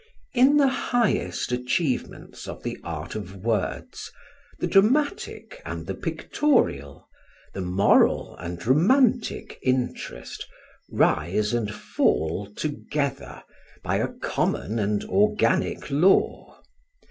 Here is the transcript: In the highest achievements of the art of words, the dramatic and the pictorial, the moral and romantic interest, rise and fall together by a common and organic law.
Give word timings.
In 0.33 0.57
the 0.57 0.67
highest 0.67 1.51
achievements 1.51 2.47
of 2.47 2.63
the 2.63 2.75
art 2.83 3.13
of 3.13 3.35
words, 3.35 4.11
the 4.57 4.65
dramatic 4.65 5.61
and 5.63 5.85
the 5.85 5.93
pictorial, 5.93 7.07
the 7.53 7.61
moral 7.61 8.35
and 8.37 8.65
romantic 8.65 9.59
interest, 9.61 10.47
rise 10.89 11.53
and 11.53 11.71
fall 11.71 12.47
together 12.55 13.43
by 13.83 13.97
a 13.97 14.07
common 14.07 14.79
and 14.79 15.03
organic 15.03 15.91
law. 15.91 16.63